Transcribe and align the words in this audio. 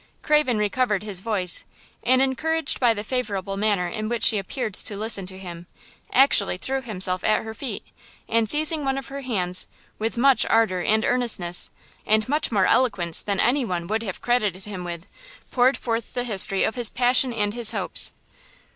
Craven 0.23 0.57
recovered 0.57 1.03
his 1.03 1.19
voice, 1.19 1.63
and 2.01 2.23
encouraged 2.23 2.79
by 2.79 2.91
the 2.95 3.03
favorable 3.03 3.55
manner 3.55 3.87
in 3.87 4.09
which 4.09 4.23
she 4.23 4.39
appeared 4.39 4.73
to 4.73 4.97
listen 4.97 5.27
to 5.27 5.37
him, 5.37 5.67
actually 6.11 6.57
threw 6.57 6.81
himself 6.81 7.23
at 7.23 7.43
her 7.43 7.53
feet 7.53 7.85
and, 8.27 8.49
seizing 8.49 8.83
one 8.83 8.97
of 8.97 9.09
her 9.09 9.21
hands, 9.21 9.67
with 9.99 10.17
much 10.17 10.43
ardor 10.47 10.81
and 10.81 11.05
earnestness 11.05 11.69
and 12.03 12.27
much 12.27 12.51
more 12.51 12.65
eloquence 12.65 13.21
than 13.21 13.39
any 13.39 13.63
one 13.63 13.85
would 13.85 14.01
have 14.01 14.21
credited 14.21 14.63
him 14.65 14.83
with, 14.83 15.05
poured 15.51 15.77
forth 15.77 16.15
the 16.15 16.23
history 16.23 16.63
of 16.63 16.73
his 16.73 16.89
passion 16.89 17.31
and 17.31 17.53
his 17.53 17.69
hopes. 17.69 18.11